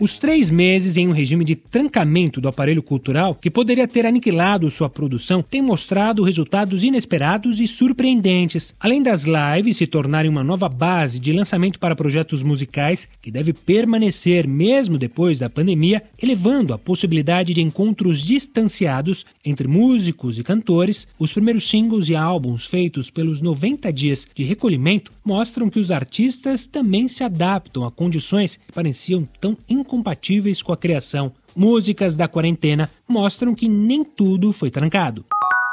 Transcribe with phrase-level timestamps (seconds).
[0.00, 4.70] Os três meses em um regime de trancamento do aparelho cultural, que poderia ter aniquilado
[4.70, 8.74] sua produção, têm mostrado resultados inesperados e surpreendentes.
[8.80, 13.52] Além das lives se tornarem uma nova base de lançamento para projetos musicais, que deve
[13.52, 21.06] permanecer mesmo depois da pandemia, elevando a possibilidade de encontros distanciados entre músicos e cantores,
[21.18, 26.66] os primeiros singles e álbuns feitos pelos 90 dias de recolhimento mostram que os artistas
[26.66, 31.32] também se adaptam a condições que pareciam tão incompatíveis incompatíveis com a criação.
[31.54, 35.24] Músicas da quarentena mostram que nem tudo foi trancado.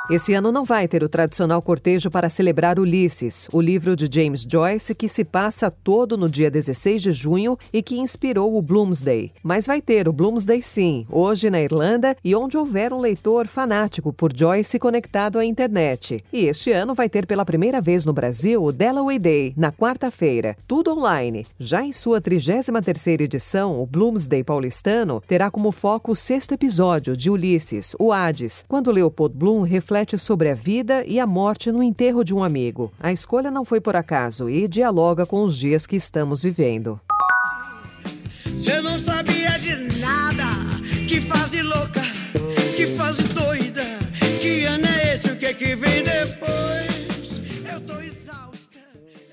[0.09, 4.45] Esse ano não vai ter o tradicional cortejo para celebrar Ulisses, o livro de James
[4.49, 9.33] Joyce que se passa todo no dia 16 de junho e que inspirou o Bloomsday.
[9.43, 14.13] Mas vai ter o Bloomsday sim, hoje na Irlanda e onde houver um leitor fanático
[14.13, 16.23] por Joyce conectado à internet.
[16.31, 20.55] E este ano vai ter pela primeira vez no Brasil o Dalloway Day, na quarta-feira,
[20.65, 21.45] tudo online.
[21.59, 27.29] Já em sua 33ª edição, o Bloomsday paulistano terá como foco o sexto episódio de
[27.29, 31.81] Ulisses, o Hades, quando Leopold Bloom reflete reflete sobre a vida e a morte no
[31.81, 32.91] enterro de um amigo.
[32.99, 36.99] A escolha não foi por acaso e dialoga com os dias que estamos vivendo.
[38.45, 40.43] Você não sabia de nada,
[41.07, 42.01] que fase louca,
[42.75, 43.81] que fase doida,
[44.39, 47.41] que ano é esse, o que, é que vem depois?
[47.71, 48.79] Eu tô exausta.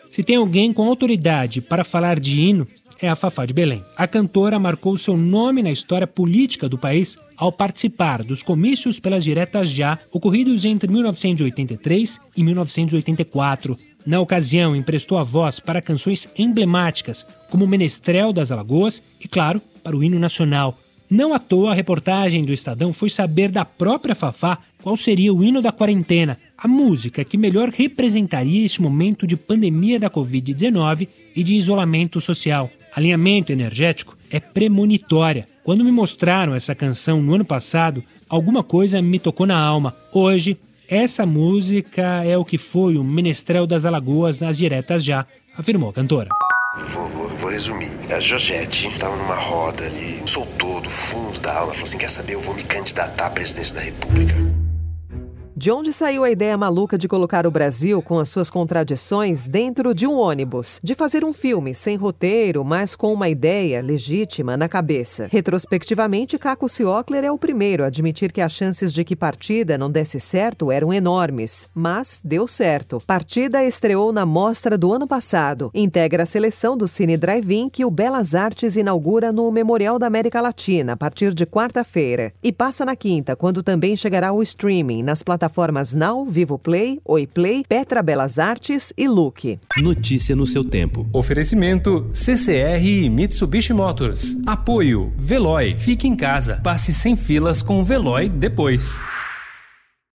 [0.09, 2.67] Se tem alguém com autoridade para falar de hino,
[3.05, 3.85] é a Fafá de Belém.
[3.97, 9.23] A cantora marcou seu nome na história política do país ao participar dos comícios pelas
[9.23, 13.79] diretas já ocorridos entre 1983 e 1984.
[14.07, 19.97] Na ocasião, emprestou a voz para canções emblemáticas, como Menestrel das Alagoas e, claro, para
[19.97, 20.79] o hino nacional.
[21.09, 25.45] Não à toa, a reportagem do Estadão foi saber da própria Fafá qual seria o
[25.45, 31.43] hino da quarentena, a música que melhor representaria esse momento de pandemia da Covid-19 e
[31.43, 32.71] de isolamento social.
[32.95, 35.49] Alinhamento energético é premonitória.
[35.65, 39.95] Quando me mostraram essa canção no ano passado, alguma coisa me tocou na alma.
[40.13, 40.57] Hoje,
[40.89, 45.93] essa música é o que foi o Menestrel das Alagoas nas diretas já, afirmou a
[45.93, 46.29] cantora.
[46.89, 47.91] Vou, vou, vou, resumir.
[48.11, 52.35] A Jojete estava numa roda ali, soltou do fundo da alma, falou assim: quer saber,
[52.35, 54.35] eu vou me candidatar à presidência da República.
[55.65, 59.95] De onde saiu a ideia maluca de colocar o Brasil, com as suas contradições, dentro
[59.95, 60.79] de um ônibus?
[60.85, 65.27] De fazer um filme sem roteiro, mas com uma ideia legítima na cabeça?
[65.31, 69.91] Retrospectivamente, Caco Ciocler é o primeiro a admitir que as chances de que Partida não
[69.91, 71.67] desse certo eram enormes.
[71.73, 73.03] Mas deu certo.
[73.07, 75.71] Partida estreou na mostra do ano passado.
[75.73, 80.43] Integra a seleção do Cine Drive-In que o Belas Artes inaugura no Memorial da América
[80.43, 82.35] Latina a partir de quarta-feira.
[82.43, 87.01] E passa na quinta, quando também chegará o streaming nas plataformas plataformas Now, Vivo Play,
[87.05, 89.59] Oi Play, Petra Belas Artes e Look.
[89.79, 91.07] Notícia no seu tempo.
[91.13, 94.37] Oferecimento CCR e Mitsubishi Motors.
[94.45, 95.77] Apoio Veloy.
[95.79, 96.61] Fique em casa.
[96.63, 99.01] Passe sem filas com o Veloy depois.